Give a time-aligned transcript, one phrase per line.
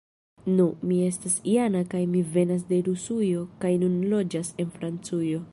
[0.59, 5.49] Nu, mi estas Jana kaj mi venas de Rusujo kaj nun loĝas en Francujo